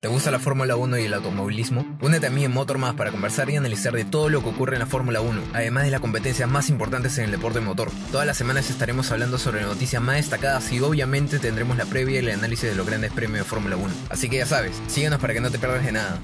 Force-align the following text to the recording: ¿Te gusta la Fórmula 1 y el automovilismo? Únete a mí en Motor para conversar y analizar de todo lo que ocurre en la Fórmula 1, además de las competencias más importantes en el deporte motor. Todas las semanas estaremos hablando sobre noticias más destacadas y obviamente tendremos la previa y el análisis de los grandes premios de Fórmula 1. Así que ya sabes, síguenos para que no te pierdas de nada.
¿Te 0.00 0.06
gusta 0.06 0.30
la 0.30 0.38
Fórmula 0.38 0.76
1 0.76 0.96
y 0.98 1.06
el 1.06 1.14
automovilismo? 1.14 1.98
Únete 2.00 2.28
a 2.28 2.30
mí 2.30 2.44
en 2.44 2.52
Motor 2.52 2.78
para 2.94 3.10
conversar 3.10 3.50
y 3.50 3.56
analizar 3.56 3.92
de 3.92 4.04
todo 4.04 4.28
lo 4.28 4.44
que 4.44 4.50
ocurre 4.50 4.76
en 4.76 4.78
la 4.78 4.86
Fórmula 4.86 5.20
1, 5.20 5.42
además 5.52 5.86
de 5.86 5.90
las 5.90 6.00
competencias 6.00 6.48
más 6.48 6.70
importantes 6.70 7.18
en 7.18 7.24
el 7.24 7.32
deporte 7.32 7.58
motor. 7.58 7.90
Todas 8.12 8.24
las 8.24 8.36
semanas 8.36 8.70
estaremos 8.70 9.10
hablando 9.10 9.38
sobre 9.38 9.62
noticias 9.62 10.00
más 10.00 10.14
destacadas 10.14 10.70
y 10.70 10.78
obviamente 10.78 11.40
tendremos 11.40 11.76
la 11.76 11.84
previa 11.84 12.14
y 12.14 12.18
el 12.18 12.30
análisis 12.30 12.70
de 12.70 12.76
los 12.76 12.86
grandes 12.86 13.10
premios 13.10 13.40
de 13.40 13.44
Fórmula 13.50 13.74
1. 13.74 13.92
Así 14.08 14.28
que 14.28 14.36
ya 14.36 14.46
sabes, 14.46 14.80
síguenos 14.86 15.18
para 15.18 15.34
que 15.34 15.40
no 15.40 15.50
te 15.50 15.58
pierdas 15.58 15.84
de 15.84 15.90
nada. 15.90 16.20